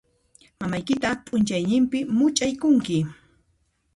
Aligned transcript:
Mamaykita 0.59 1.09
p'unchaynimpi 1.25 1.99
much'aykunki. 2.17 2.97